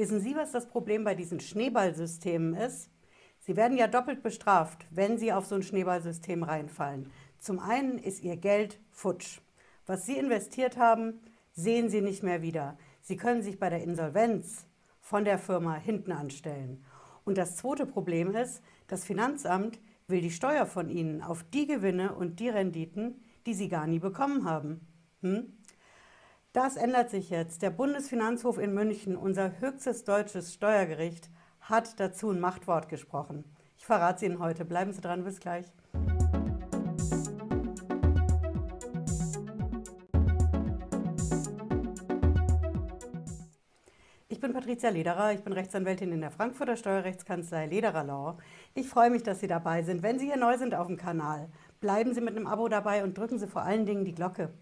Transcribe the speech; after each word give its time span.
Wissen 0.00 0.22
Sie, 0.22 0.34
was 0.34 0.50
das 0.50 0.66
Problem 0.66 1.04
bei 1.04 1.14
diesen 1.14 1.40
Schneeballsystemen 1.40 2.54
ist? 2.54 2.88
Sie 3.38 3.54
werden 3.54 3.76
ja 3.76 3.86
doppelt 3.86 4.22
bestraft, 4.22 4.86
wenn 4.88 5.18
Sie 5.18 5.30
auf 5.30 5.44
so 5.44 5.56
ein 5.56 5.62
Schneeballsystem 5.62 6.42
reinfallen. 6.42 7.12
Zum 7.38 7.58
einen 7.58 7.98
ist 7.98 8.22
Ihr 8.22 8.38
Geld 8.38 8.80
futsch. 8.90 9.42
Was 9.84 10.06
Sie 10.06 10.16
investiert 10.16 10.78
haben, 10.78 11.20
sehen 11.52 11.90
Sie 11.90 12.00
nicht 12.00 12.22
mehr 12.22 12.40
wieder. 12.40 12.78
Sie 13.02 13.18
können 13.18 13.42
sich 13.42 13.58
bei 13.58 13.68
der 13.68 13.82
Insolvenz 13.82 14.64
von 15.00 15.26
der 15.26 15.38
Firma 15.38 15.74
hinten 15.74 16.12
anstellen. 16.12 16.82
Und 17.26 17.36
das 17.36 17.56
zweite 17.56 17.84
Problem 17.84 18.34
ist, 18.34 18.62
das 18.86 19.04
Finanzamt 19.04 19.80
will 20.08 20.22
die 20.22 20.30
Steuer 20.30 20.64
von 20.64 20.88
Ihnen 20.88 21.20
auf 21.20 21.42
die 21.42 21.66
Gewinne 21.66 22.14
und 22.14 22.40
die 22.40 22.48
Renditen, 22.48 23.22
die 23.44 23.52
Sie 23.52 23.68
gar 23.68 23.86
nie 23.86 23.98
bekommen 23.98 24.46
haben. 24.46 24.80
Hm? 25.20 25.58
Das 26.52 26.76
ändert 26.76 27.10
sich 27.10 27.30
jetzt. 27.30 27.62
Der 27.62 27.70
Bundesfinanzhof 27.70 28.58
in 28.58 28.74
München, 28.74 29.16
unser 29.16 29.60
höchstes 29.60 30.02
deutsches 30.02 30.52
Steuergericht, 30.52 31.30
hat 31.60 32.00
dazu 32.00 32.30
ein 32.30 32.40
Machtwort 32.40 32.88
gesprochen. 32.88 33.44
Ich 33.78 33.86
verrate 33.86 34.16
es 34.16 34.22
Ihnen 34.24 34.40
heute. 34.40 34.64
Bleiben 34.64 34.92
Sie 34.92 35.00
dran, 35.00 35.22
bis 35.22 35.38
gleich. 35.38 35.66
Ich 44.26 44.40
bin 44.40 44.52
Patricia 44.52 44.90
Lederer, 44.90 45.32
ich 45.32 45.44
bin 45.44 45.52
Rechtsanwältin 45.52 46.10
in 46.10 46.20
der 46.20 46.32
Frankfurter 46.32 46.76
Steuerrechtskanzlei 46.76 47.66
Lederer 47.66 48.02
Law. 48.02 48.38
Ich 48.74 48.88
freue 48.88 49.10
mich, 49.10 49.22
dass 49.22 49.38
Sie 49.38 49.46
dabei 49.46 49.84
sind. 49.84 50.02
Wenn 50.02 50.18
Sie 50.18 50.26
hier 50.26 50.36
neu 50.36 50.58
sind 50.58 50.74
auf 50.74 50.88
dem 50.88 50.96
Kanal, 50.96 51.48
bleiben 51.78 52.12
Sie 52.12 52.20
mit 52.20 52.36
einem 52.36 52.48
Abo 52.48 52.66
dabei 52.66 53.04
und 53.04 53.16
drücken 53.16 53.38
Sie 53.38 53.46
vor 53.46 53.62
allen 53.62 53.86
Dingen 53.86 54.04
die 54.04 54.14
Glocke. 54.14 54.52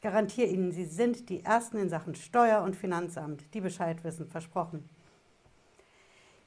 Ich 0.00 0.04
garantiere 0.04 0.48
Ihnen, 0.48 0.72
Sie 0.72 0.86
sind 0.86 1.28
die 1.28 1.44
Ersten 1.44 1.76
in 1.76 1.90
Sachen 1.90 2.14
Steuer- 2.14 2.62
und 2.62 2.74
Finanzamt, 2.74 3.52
die 3.52 3.60
Bescheid 3.60 4.02
wissen, 4.02 4.26
versprochen. 4.26 4.88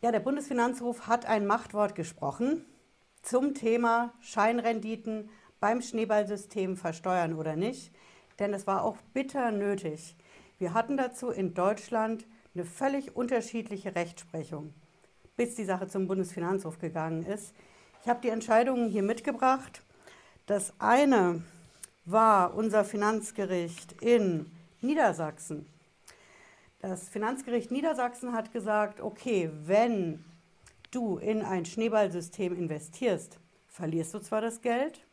Ja, 0.01 0.11
der 0.11 0.21
Bundesfinanzhof 0.21 1.05
hat 1.05 1.27
ein 1.27 1.45
Machtwort 1.45 1.93
gesprochen 1.93 2.65
zum 3.21 3.53
Thema 3.53 4.11
Scheinrenditen 4.21 5.29
beim 5.59 5.83
Schneeballsystem 5.83 6.77
versteuern 6.77 7.35
oder 7.35 7.55
nicht, 7.55 7.93
denn 8.39 8.55
es 8.55 8.65
war 8.65 8.83
auch 8.83 8.97
bitter 9.13 9.51
nötig. 9.51 10.15
Wir 10.57 10.73
hatten 10.73 10.97
dazu 10.97 11.29
in 11.29 11.53
Deutschland 11.53 12.25
eine 12.55 12.65
völlig 12.65 13.15
unterschiedliche 13.15 13.93
Rechtsprechung, 13.93 14.73
bis 15.37 15.53
die 15.53 15.65
Sache 15.65 15.87
zum 15.87 16.07
Bundesfinanzhof 16.07 16.79
gegangen 16.79 17.21
ist. 17.23 17.53
Ich 18.01 18.09
habe 18.09 18.19
die 18.19 18.29
Entscheidungen 18.29 18.89
hier 18.89 19.03
mitgebracht. 19.03 19.83
Das 20.47 20.73
eine 20.79 21.43
war 22.05 22.53
unser 22.53 22.83
Finanzgericht 22.83 24.01
in 24.01 24.51
Niedersachsen. 24.81 25.65
Das 26.79 27.07
Finanzgericht 27.07 27.71
Niedersachsen 27.71 28.33
hat 28.33 28.51
gesagt, 28.51 28.99
okay, 28.99 29.49
wenn 29.63 30.25
du 30.91 31.17
in 31.17 31.41
ein 31.41 31.65
Schneeballsystem 31.65 32.53
investierst, 32.55 33.39
verlierst 33.67 34.13
du 34.13 34.19
zwar 34.19 34.41
das 34.41 34.61
Geld, 34.61 35.05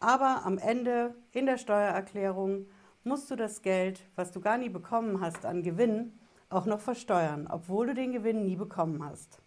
aber 0.00 0.44
am 0.44 0.58
Ende 0.58 1.14
in 1.32 1.46
der 1.46 1.58
Steuererklärung 1.58 2.66
musst 3.04 3.30
du 3.30 3.36
das 3.36 3.62
Geld, 3.62 4.00
was 4.16 4.32
du 4.32 4.40
gar 4.40 4.58
nie 4.58 4.68
bekommen 4.68 5.20
hast 5.20 5.46
an 5.46 5.62
Gewinn, 5.62 6.18
auch 6.50 6.66
noch 6.66 6.80
versteuern, 6.80 7.46
obwohl 7.48 7.86
du 7.86 7.94
den 7.94 8.12
Gewinn 8.12 8.44
nie 8.44 8.56
bekommen 8.56 9.04
hast. 9.04 9.40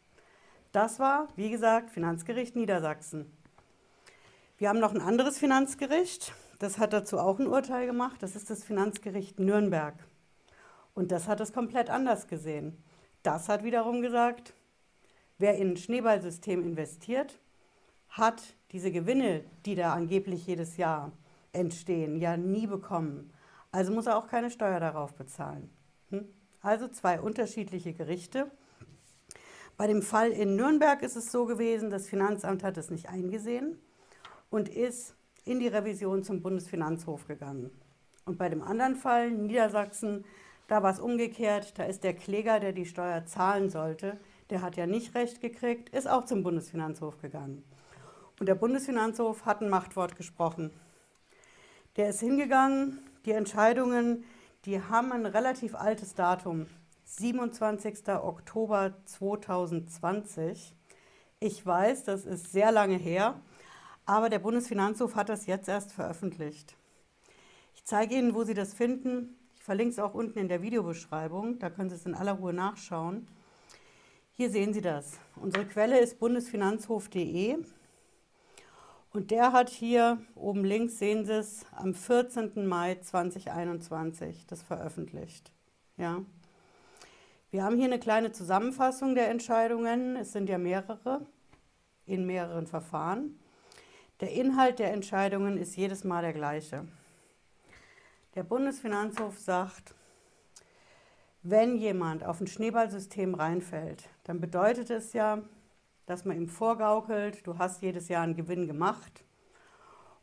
Das 0.71 0.99
war, 0.99 1.27
wie 1.35 1.49
gesagt, 1.49 1.91
Finanzgericht 1.91 2.55
Niedersachsen. 2.55 3.36
Wir 4.59 4.69
haben 4.69 4.79
noch 4.79 4.95
ein 4.95 5.01
anderes 5.01 5.37
Finanzgericht, 5.37 6.33
das 6.57 6.79
hat 6.79 6.91
dazu 6.91 7.19
auch 7.19 7.37
ein 7.37 7.45
Urteil 7.45 7.85
gemacht, 7.85 8.23
das 8.23 8.35
ist 8.35 8.49
das 8.49 8.63
Finanzgericht 8.63 9.39
Nürnberg. 9.39 9.93
Und 10.95 11.11
das 11.11 11.27
hat 11.27 11.39
es 11.41 11.53
komplett 11.53 11.91
anders 11.91 12.25
gesehen. 12.27 12.83
Das 13.21 13.49
hat 13.49 13.63
wiederum 13.63 14.01
gesagt, 14.01 14.55
wer 15.37 15.57
in 15.57 15.73
ein 15.73 15.77
Schneeballsystem 15.77 16.63
investiert, 16.63 17.39
hat 18.09 18.55
diese 18.71 18.91
Gewinne, 18.91 19.43
die 19.67 19.75
da 19.75 19.93
angeblich 19.93 20.47
jedes 20.47 20.77
Jahr 20.77 21.11
entstehen, 21.53 22.15
ja 22.15 22.35
nie 22.35 22.65
bekommen. 22.65 23.31
Also 23.71 23.93
muss 23.93 24.07
er 24.07 24.17
auch 24.17 24.25
keine 24.25 24.49
Steuer 24.49 24.79
darauf 24.79 25.13
bezahlen. 25.13 25.69
Hm? 26.09 26.25
Also 26.61 26.87
zwei 26.87 27.21
unterschiedliche 27.21 27.93
Gerichte. 27.93 28.49
Bei 29.77 29.85
dem 29.85 30.01
Fall 30.01 30.31
in 30.31 30.55
Nürnberg 30.55 31.03
ist 31.03 31.15
es 31.15 31.31
so 31.31 31.45
gewesen, 31.45 31.91
das 31.91 32.09
Finanzamt 32.09 32.63
hat 32.63 32.77
es 32.77 32.89
nicht 32.89 33.07
eingesehen 33.07 33.77
und 34.49 34.69
ist 34.69 35.15
in 35.45 35.59
die 35.59 35.67
Revision 35.67 36.23
zum 36.23 36.41
Bundesfinanzhof 36.41 37.27
gegangen. 37.27 37.71
Und 38.25 38.37
bei 38.37 38.49
dem 38.49 38.61
anderen 38.61 38.95
Fall, 38.95 39.31
Niedersachsen, 39.31 40.25
da 40.67 40.83
war 40.83 40.91
es 40.91 40.99
umgekehrt, 40.99 41.79
da 41.79 41.83
ist 41.83 42.03
der 42.03 42.13
Kläger, 42.13 42.59
der 42.59 42.73
die 42.73 42.85
Steuer 42.85 43.25
zahlen 43.25 43.69
sollte, 43.69 44.19
der 44.49 44.61
hat 44.61 44.75
ja 44.75 44.85
nicht 44.85 45.15
recht 45.15 45.39
gekriegt, 45.39 45.89
ist 45.89 46.09
auch 46.09 46.25
zum 46.25 46.43
Bundesfinanzhof 46.43 47.21
gegangen. 47.21 47.63
Und 48.39 48.47
der 48.47 48.55
Bundesfinanzhof 48.55 49.45
hat 49.45 49.61
ein 49.61 49.69
Machtwort 49.69 50.15
gesprochen. 50.15 50.71
Der 51.95 52.09
ist 52.09 52.19
hingegangen, 52.19 52.99
die 53.25 53.31
Entscheidungen, 53.31 54.25
die 54.65 54.81
haben 54.81 55.11
ein 55.11 55.25
relativ 55.25 55.73
altes 55.73 56.13
Datum, 56.13 56.67
27. 57.05 58.09
Oktober 58.09 58.93
2020. 59.05 60.75
Ich 61.39 61.65
weiß, 61.65 62.03
das 62.03 62.25
ist 62.25 62.51
sehr 62.51 62.71
lange 62.71 62.97
her, 62.97 63.39
aber 64.07 64.29
der 64.29 64.39
Bundesfinanzhof 64.39 65.15
hat 65.15 65.29
das 65.29 65.45
jetzt 65.45 65.67
erst 65.67 65.91
veröffentlicht. 65.91 66.75
Ich 67.75 67.83
zeige 67.83 68.15
Ihnen, 68.15 68.33
wo 68.33 68.43
Sie 68.43 68.53
das 68.53 68.73
finden. 68.73 69.37
Ich 69.55 69.63
verlinke 69.63 69.91
es 69.91 69.99
auch 69.99 70.13
unten 70.13 70.39
in 70.39 70.47
der 70.47 70.61
Videobeschreibung, 70.61 71.59
da 71.59 71.69
können 71.69 71.89
Sie 71.89 71.95
es 71.95 72.05
in 72.05 72.15
aller 72.15 72.31
Ruhe 72.31 72.53
nachschauen. 72.53 73.27
Hier 74.31 74.49
sehen 74.49 74.73
Sie 74.73 74.81
das. 74.81 75.19
Unsere 75.35 75.65
Quelle 75.65 75.99
ist 75.99 76.19
bundesfinanzhof.de 76.19 77.57
und 79.11 79.31
der 79.31 79.51
hat 79.51 79.69
hier 79.69 80.19
oben 80.35 80.63
links, 80.63 80.99
sehen 80.99 81.25
Sie 81.25 81.33
es, 81.33 81.65
am 81.75 81.93
14. 81.93 82.65
Mai 82.65 82.95
2021 82.95 84.45
das 84.47 84.61
veröffentlicht. 84.61 85.51
Ja. 85.97 86.23
Wir 87.51 87.63
haben 87.63 87.75
hier 87.75 87.85
eine 87.85 87.99
kleine 87.99 88.31
Zusammenfassung 88.31 89.15
der 89.15 89.29
Entscheidungen. 89.29 90.15
Es 90.15 90.31
sind 90.31 90.47
ja 90.47 90.57
mehrere 90.57 91.25
in 92.05 92.25
mehreren 92.25 92.67
Verfahren. 92.67 93.37
Der 94.19 94.31
Inhalt 94.31 94.79
der 94.79 94.93
Entscheidungen 94.93 95.57
ist 95.57 95.75
jedes 95.75 96.03
Mal 96.03 96.23
der 96.23 96.33
gleiche. 96.33 96.87
Der 98.33 98.41
Bundesfinanzhof 98.41 99.37
sagt, 99.37 99.93
wenn 101.43 101.77
jemand 101.77 102.23
auf 102.23 102.41
ein 102.41 102.47
Schneeballsystem 102.47 103.35
reinfällt, 103.35 104.09
dann 104.23 104.41
bedeutet 104.41 104.89
es 104.89 105.13
ja, 105.13 105.43
dass 106.07 106.25
man 106.25 106.35
ihm 106.35 106.47
vorgaukelt, 106.47 107.45
du 107.45 107.59
hast 107.59 107.83
jedes 107.83 108.07
Jahr 108.07 108.23
einen 108.23 108.35
Gewinn 108.35 108.65
gemacht 108.65 109.23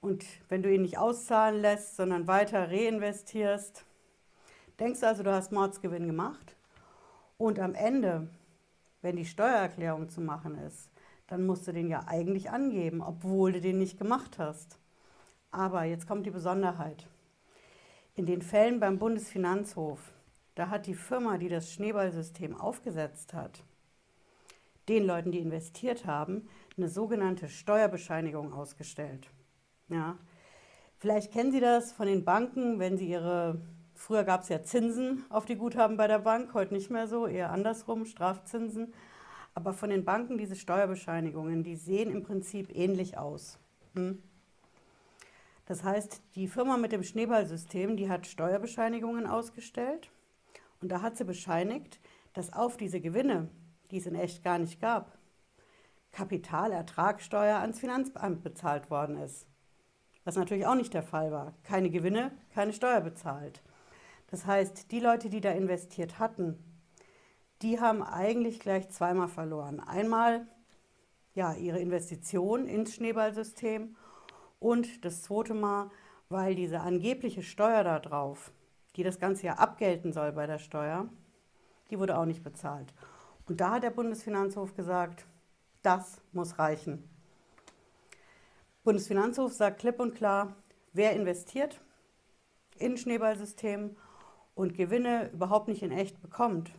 und 0.01 0.25
wenn 0.49 0.65
du 0.65 0.75
ihn 0.75 0.83
nicht 0.83 0.99
auszahlen 0.99 1.61
lässt, 1.61 1.95
sondern 1.95 2.27
weiter 2.27 2.71
reinvestierst, 2.71 3.85
denkst 4.81 5.01
du 5.01 5.07
also, 5.07 5.23
du 5.23 5.33
hast 5.33 5.53
Mordsgewinn 5.53 6.09
gemacht 6.09 6.57
und 7.39 7.61
am 7.61 7.75
Ende, 7.75 8.29
wenn 9.03 9.15
die 9.15 9.25
Steuererklärung 9.25 10.09
zu 10.09 10.21
machen 10.21 10.59
ist, 10.59 10.91
dann 11.27 11.47
musst 11.47 11.67
du 11.67 11.73
den 11.73 11.89
ja 11.89 12.05
eigentlich 12.07 12.51
angeben, 12.51 13.01
obwohl 13.01 13.53
du 13.53 13.61
den 13.61 13.79
nicht 13.79 13.99
gemacht 13.99 14.39
hast. 14.39 14.79
Aber 15.51 15.85
jetzt 15.85 16.07
kommt 16.07 16.27
die 16.27 16.31
Besonderheit. 16.31 17.07
In 18.15 18.27
den 18.27 18.43
Fällen 18.43 18.81
beim 18.81 18.99
Bundesfinanzhof, 18.99 20.13
da 20.55 20.69
hat 20.69 20.87
die 20.87 20.95
Firma, 20.95 21.39
die 21.39 21.49
das 21.49 21.73
Schneeballsystem 21.73 22.55
aufgesetzt 22.61 23.35
hat, 23.35 23.65
den 24.89 25.05
Leuten, 25.07 25.33
die 25.33 25.39
investiert 25.39 26.07
haben, 26.07 26.49
eine 26.77 26.89
sogenannte 26.89 27.49
Steuerbescheinigung 27.49 28.53
ausgestellt. 28.53 29.29
Ja. 29.89 30.19
Vielleicht 30.99 31.33
kennen 31.33 31.53
Sie 31.53 31.61
das 31.61 31.93
von 31.93 32.07
den 32.07 32.25
Banken, 32.25 32.79
wenn 32.79 32.97
Sie 32.97 33.09
Ihre, 33.09 33.61
früher 33.95 34.25
gab 34.25 34.43
es 34.43 34.49
ja 34.49 34.63
Zinsen 34.63 35.25
auf 35.29 35.45
die 35.45 35.57
Guthaben 35.57 35.97
bei 35.97 36.07
der 36.07 36.21
Bank, 36.21 36.55
heute 36.55 36.75
nicht 36.75 36.91
mehr 36.91 37.07
so, 37.07 37.27
eher 37.27 37.51
andersrum, 37.51 38.05
Strafzinsen. 38.05 38.93
Aber 39.55 39.73
von 39.73 39.91
den 39.91 40.05
Banken 40.05 40.37
diese 40.37 40.57
Steuerbescheinigungen, 40.57 41.63
die 41.63 41.77
sehen 41.77 42.11
im 42.11 42.23
Prinzip 42.23 42.75
ähnlich 42.75 43.17
aus. 43.17 43.59
Hm? 43.95 44.23
Das 45.67 45.83
heißt, 45.83 46.21
die 46.35 46.49
Firma 46.49 46.77
mit 46.77 46.93
dem 46.93 47.03
Schneeballsystem, 47.03 47.97
die 47.97 48.11
hat 48.11 48.27
Steuerbescheinigungen 48.27 49.27
ausgestellt 49.27 50.11
und 50.81 50.91
da 50.93 51.01
hat 51.01 51.17
sie 51.17 51.25
bescheinigt, 51.25 52.01
dass 52.35 52.53
auf 52.53 52.77
diese 52.77 53.01
Gewinne, 53.01 53.49
die 53.91 53.99
es 53.99 54.07
in 54.07 54.15
echt 54.15 54.43
gar 54.43 54.59
nicht 54.59 54.81
gab, 54.81 55.17
Kapitalertragssteuer 56.13 57.59
ans 57.59 57.81
Finanzamt 57.81 58.43
bezahlt 58.43 58.91
worden 58.91 59.17
ist. 59.19 59.47
Was 60.25 60.37
natürlich 60.37 60.67
auch 60.67 60.75
nicht 60.75 60.95
der 60.95 61.03
Fall 61.03 61.33
war. 61.33 61.55
Keine 61.65 61.91
Gewinne, 61.91 62.33
keine 62.55 62.73
Steuer 62.73 63.01
bezahlt. 63.01 63.63
Das 64.31 64.47
heißt, 64.47 64.91
die 64.91 65.01
Leute, 65.01 65.29
die 65.29 65.41
da 65.41 65.51
investiert 65.53 66.19
hatten, 66.19 66.59
die 67.63 67.81
haben 67.81 68.03
eigentlich 68.03 68.61
gleich 68.61 68.91
zweimal 68.91 69.29
verloren. 69.29 69.81
Einmal 69.81 70.47
ja, 71.35 71.55
ihre 71.55 71.81
Investition 71.81 72.67
ins 72.67 72.95
Schneeballsystem 72.95 73.97
und 74.61 75.05
das 75.05 75.23
zweite 75.23 75.55
Mal, 75.55 75.91
weil 76.29 76.55
diese 76.55 76.81
angebliche 76.81 77.43
Steuer 77.43 77.85
darauf, 77.85 78.53
die 78.97 79.03
das 79.03 79.19
Ganze 79.19 79.47
ja 79.47 79.55
abgelten 79.55 80.13
soll 80.13 80.33
bei 80.33 80.47
der 80.47 80.59
Steuer, 80.59 81.09
die 81.91 81.99
wurde 81.99 82.17
auch 82.17 82.25
nicht 82.25 82.45
bezahlt. 82.45 82.95
Und 83.47 83.61
da 83.61 83.73
hat 83.73 83.83
der 83.83 83.91
Bundesfinanzhof 83.91 84.75
gesagt, 84.75 85.27
das 85.83 86.23
muss 86.33 86.59
reichen. 86.59 87.09
Bundesfinanzhof 88.85 89.53
sagt 89.53 89.81
klipp 89.81 90.01
und 90.01 90.15
klar, 90.15 90.57
wer 90.93 91.13
investiert 91.13 91.81
in 92.79 92.97
Schneeballsystem 92.97 93.97
und 94.55 94.75
Gewinne 94.75 95.31
überhaupt 95.33 95.69
nicht 95.69 95.83
in 95.83 95.91
echt 95.91 96.21
bekommt, 96.23 96.71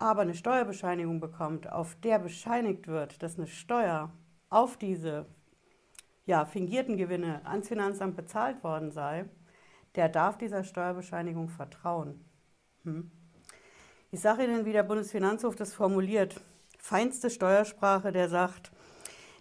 aber 0.00 0.22
eine 0.22 0.34
Steuerbescheinigung 0.34 1.20
bekommt, 1.20 1.70
auf 1.70 1.94
der 1.96 2.18
bescheinigt 2.18 2.88
wird, 2.88 3.22
dass 3.22 3.36
eine 3.36 3.46
Steuer 3.46 4.10
auf 4.48 4.76
diese 4.76 5.26
ja, 6.24 6.44
fingierten 6.44 6.96
Gewinne 6.96 7.44
ans 7.44 7.68
Finanzamt 7.68 8.16
bezahlt 8.16 8.64
worden 8.64 8.90
sei, 8.90 9.26
der 9.94 10.08
darf 10.08 10.38
dieser 10.38 10.64
Steuerbescheinigung 10.64 11.48
vertrauen. 11.48 12.24
Hm? 12.84 13.10
Ich 14.10 14.20
sage 14.20 14.44
Ihnen, 14.44 14.64
wie 14.64 14.72
der 14.72 14.82
Bundesfinanzhof 14.82 15.54
das 15.54 15.74
formuliert. 15.74 16.40
Feinste 16.78 17.28
Steuersprache, 17.28 18.10
der 18.10 18.28
sagt, 18.28 18.72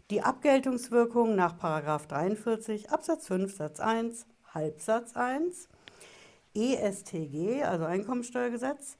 die 0.10 0.22
Abgeltungswirkung 0.22 1.36
nach 1.36 1.54
43 1.54 2.92
Absatz 2.92 3.28
5 3.28 3.56
Satz 3.56 3.80
1 3.80 4.28
Halbsatz 4.54 5.16
1 5.16 5.70
ESTG, 6.54 7.64
also 7.64 7.86
Einkommensteuergesetz, 7.86 8.98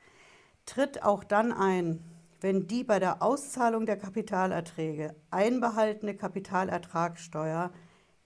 tritt 0.66 1.04
auch 1.04 1.24
dann 1.24 1.52
ein, 1.52 2.04
wenn 2.42 2.68
die 2.68 2.84
bei 2.84 3.00
der 3.00 3.22
Auszahlung 3.22 3.86
der 3.86 3.98
Kapitalerträge 3.98 5.16
einbehaltene 5.30 6.16
Kapitalertragssteuer 6.16 7.72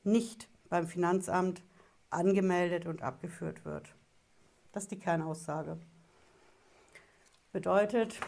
nicht 0.04 0.50
beim 0.70 0.88
Finanzamt 0.88 1.64
angemeldet 2.10 2.86
und 2.86 3.02
abgeführt 3.02 3.66
wird. 3.66 3.96
Das 4.72 4.84
ist 4.84 4.92
die 4.92 5.00
Kernaussage. 5.00 5.78
Bedeutet, 7.52 8.20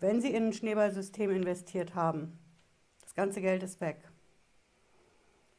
wenn 0.00 0.20
Sie 0.20 0.34
in 0.34 0.48
ein 0.48 0.52
Schneeballsystem 0.52 1.30
investiert 1.30 1.94
haben, 1.94 2.38
das 3.02 3.14
ganze 3.14 3.40
Geld 3.40 3.62
ist 3.62 3.80
weg. 3.80 4.10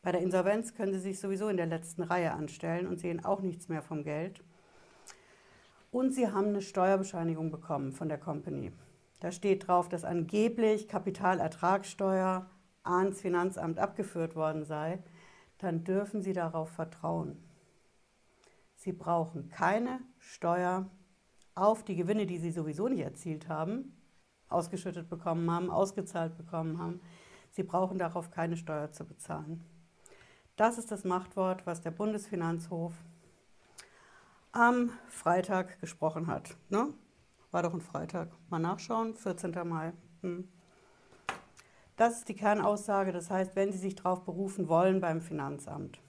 Bei 0.01 0.11
der 0.11 0.21
Insolvenz 0.21 0.75
können 0.75 0.93
Sie 0.93 0.99
sich 0.99 1.19
sowieso 1.19 1.47
in 1.47 1.57
der 1.57 1.65
letzten 1.65 2.03
Reihe 2.03 2.31
anstellen 2.33 2.85
und 2.85 2.99
sehen 2.99 3.25
auch 3.25 3.41
nichts 3.41 3.69
mehr 3.69 3.81
vom 3.81 4.03
Geld. 4.03 4.43
Und 5.95 6.13
Sie 6.13 6.29
haben 6.29 6.47
eine 6.47 6.61
Steuerbescheinigung 6.61 7.51
bekommen 7.51 7.93
von 7.93 8.09
der 8.09 8.17
Company. 8.17 8.73
Da 9.21 9.31
steht 9.31 9.65
drauf, 9.65 9.87
dass 9.87 10.03
angeblich 10.03 10.89
Kapitalertragssteuer 10.89 12.49
ans 12.83 13.21
Finanzamt 13.21 13.79
abgeführt 13.79 14.35
worden 14.35 14.65
sei. 14.65 15.01
Dann 15.57 15.85
dürfen 15.85 16.21
Sie 16.21 16.33
darauf 16.33 16.67
vertrauen. 16.67 17.41
Sie 18.75 18.91
brauchen 18.91 19.47
keine 19.47 20.01
Steuer 20.17 20.89
auf 21.53 21.85
die 21.85 21.95
Gewinne, 21.95 22.25
die 22.25 22.39
Sie 22.39 22.51
sowieso 22.51 22.89
nicht 22.89 22.99
erzielt 22.99 23.47
haben, 23.47 23.95
ausgeschüttet 24.49 25.09
bekommen 25.09 25.49
haben, 25.49 25.69
ausgezahlt 25.69 26.35
bekommen 26.35 26.77
haben. 26.77 26.99
Sie 27.51 27.63
brauchen 27.63 27.97
darauf 27.97 28.31
keine 28.31 28.57
Steuer 28.57 28.91
zu 28.91 29.05
bezahlen. 29.05 29.63
Das 30.57 30.77
ist 30.77 30.91
das 30.91 31.05
Machtwort, 31.05 31.65
was 31.65 31.79
der 31.79 31.91
Bundesfinanzhof 31.91 32.93
am 34.55 34.89
Freitag 35.09 35.81
gesprochen 35.81 36.27
hat. 36.27 36.55
Ne? 36.69 36.93
War 37.51 37.63
doch 37.63 37.73
ein 37.73 37.81
Freitag. 37.81 38.29
Mal 38.49 38.59
nachschauen, 38.59 39.13
14. 39.13 39.53
Mai. 39.67 39.91
Hm. 40.21 40.47
Das 41.97 42.19
ist 42.19 42.29
die 42.29 42.35
Kernaussage. 42.35 43.11
Das 43.11 43.29
heißt, 43.29 43.55
wenn 43.55 43.73
Sie 43.73 43.77
sich 43.77 43.95
darauf 43.95 44.23
berufen 44.23 44.69
wollen 44.69 45.01
beim 45.01 45.21
Finanzamt, 45.21 45.99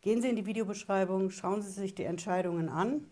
gehen 0.00 0.22
Sie 0.22 0.30
in 0.30 0.36
die 0.36 0.46
Videobeschreibung, 0.46 1.30
schauen 1.30 1.60
Sie 1.60 1.70
sich 1.70 1.94
die 1.94 2.04
Entscheidungen 2.04 2.70
an. 2.70 3.06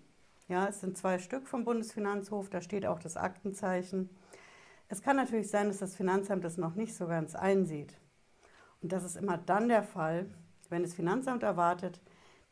Ja, 0.49 0.67
es 0.67 0.81
sind 0.81 0.97
zwei 0.97 1.19
Stück 1.19 1.47
vom 1.47 1.65
Bundesfinanzhof, 1.65 2.49
da 2.49 2.63
steht 2.63 2.87
auch 2.87 3.01
das 3.01 3.17
Aktenzeichen. 3.17 4.09
Es 4.89 5.03
kann 5.03 5.17
natürlich 5.17 5.51
sein, 5.51 5.69
dass 5.69 5.79
das 5.79 5.95
Finanzamt 5.95 6.45
das 6.45 6.57
noch 6.57 6.75
nicht 6.75 6.95
so 6.95 7.07
ganz 7.07 7.35
einsieht. 7.35 7.99
Und 8.81 8.93
das 8.93 9.05
ist 9.05 9.17
immer 9.17 9.37
dann 9.37 9.69
der 9.69 9.83
Fall, 9.83 10.27
wenn 10.71 10.83
das 10.83 10.95
Finanzamt 10.95 11.43
erwartet, 11.43 12.01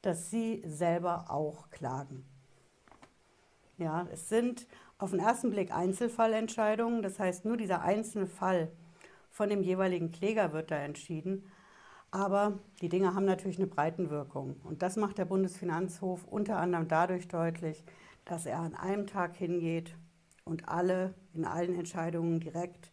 dass 0.06 0.30
Sie 0.30 0.62
selber 0.66 1.30
auch 1.30 1.70
klagen. 1.70 2.24
Ja, 3.76 4.06
es 4.12 4.28
sind 4.28 4.66
auf 4.98 5.10
den 5.10 5.20
ersten 5.20 5.50
Blick 5.50 5.72
Einzelfallentscheidungen, 5.72 7.02
das 7.02 7.18
heißt 7.18 7.44
nur 7.44 7.56
dieser 7.56 7.82
einzelne 7.82 8.26
Fall 8.26 8.70
von 9.30 9.48
dem 9.48 9.62
jeweiligen 9.62 10.12
Kläger 10.12 10.52
wird 10.52 10.70
da 10.70 10.76
entschieden. 10.76 11.50
Aber 12.12 12.60
die 12.80 12.88
Dinge 12.88 13.14
haben 13.14 13.24
natürlich 13.24 13.58
eine 13.58 13.66
Breitenwirkung. 13.66 14.60
Und 14.62 14.82
das 14.82 14.94
macht 14.94 15.18
der 15.18 15.24
Bundesfinanzhof 15.24 16.24
unter 16.24 16.58
anderem 16.58 16.86
dadurch 16.86 17.26
deutlich, 17.26 17.84
dass 18.24 18.46
er 18.46 18.60
an 18.60 18.76
einem 18.76 19.08
Tag 19.08 19.34
hingeht 19.34 19.96
und 20.44 20.68
alle 20.68 21.14
in 21.34 21.44
allen 21.44 21.74
Entscheidungen 21.74 22.38
direkt 22.38 22.92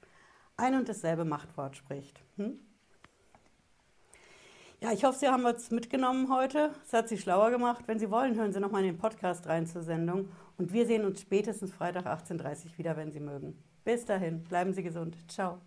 ein 0.57 0.73
und 0.73 0.89
dasselbe 0.89 1.25
Machtwort 1.25 1.77
spricht. 1.77 2.23
Hm? 2.37 2.59
Ja, 4.83 4.91
ich 4.91 5.03
hoffe, 5.03 5.19
Sie 5.19 5.27
haben 5.27 5.43
was 5.43 5.69
mitgenommen 5.69 6.33
heute. 6.33 6.71
Es 6.83 6.91
hat 6.91 7.07
Sie 7.07 7.19
schlauer 7.19 7.51
gemacht. 7.51 7.83
Wenn 7.85 7.99
Sie 7.99 8.09
wollen, 8.09 8.35
hören 8.35 8.51
Sie 8.51 8.59
nochmal 8.59 8.81
in 8.81 8.87
den 8.87 8.97
Podcast 8.97 9.45
rein 9.45 9.67
zur 9.67 9.83
Sendung. 9.83 10.29
Und 10.57 10.73
wir 10.73 10.87
sehen 10.87 11.05
uns 11.05 11.21
spätestens 11.21 11.71
Freitag 11.71 12.07
18.30 12.07 12.39
Uhr 12.39 12.77
wieder, 12.77 12.97
wenn 12.97 13.11
Sie 13.11 13.19
mögen. 13.19 13.55
Bis 13.83 14.05
dahin, 14.05 14.43
bleiben 14.43 14.73
Sie 14.73 14.81
gesund. 14.81 15.15
Ciao. 15.27 15.59